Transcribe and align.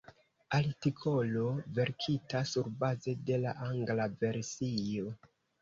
Artikolo 0.59 1.43
verkita 1.79 2.41
surbaze 2.53 3.15
de 3.29 3.39
la 3.47 3.55
angla 3.69 4.11
versio. 4.25 5.17